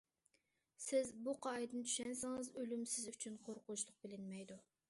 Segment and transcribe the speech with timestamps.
[0.85, 4.63] سىز بۇ قائىدىنى چۈشەنسىڭىز، ئۆلۈم سىز ئۈچۈن قورقۇنچلۇق بىلىنمەيدۇ.